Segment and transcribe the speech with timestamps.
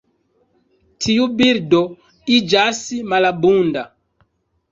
[1.05, 1.81] Tiu birdo
[2.37, 2.79] iĝas
[3.13, 3.87] malabunda.